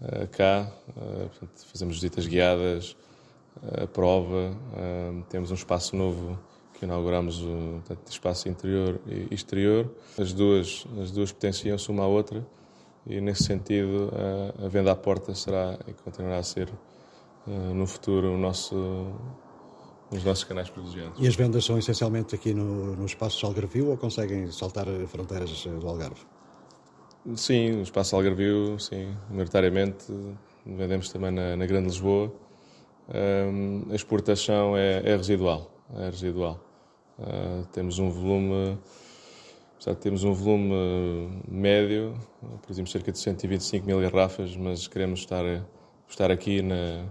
[0.02, 2.96] uh, cá, uh, portanto, fazemos visitas guiadas,
[3.82, 4.56] a prova,
[5.28, 6.38] temos um espaço novo
[6.74, 9.92] que inauguramos, portanto, espaço interior e exterior.
[10.16, 12.46] As duas, as duas potenciam-se uma à outra
[13.04, 14.12] e, nesse sentido,
[14.64, 16.68] a venda à porta será e continuará a ser,
[17.74, 19.12] no futuro, o nosso
[20.10, 21.18] nos nossos canais privilegiados.
[21.20, 25.86] E as vendas são essencialmente aqui no, no espaço Algarvio ou conseguem saltar fronteiras do
[25.86, 26.20] Algarve?
[27.36, 30.06] Sim, no espaço Algarvio, sim, maioritariamente.
[30.64, 32.32] Vendemos também na, na Grande Lisboa.
[33.08, 36.60] Um, a exportação é, é, residual, é residual.
[37.18, 38.78] Uh, temos um volume,
[40.00, 42.14] temos um volume médio,
[42.60, 45.44] produzimos cerca de 125 mil garrafas, mas queremos estar,
[46.06, 47.06] estar aqui na,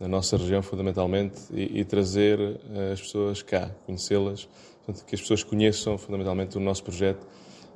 [0.00, 4.48] na nossa região, fundamentalmente, e, e trazer uh, as pessoas cá, conhecê-las,
[5.06, 7.26] que as pessoas conheçam, fundamentalmente, o nosso projeto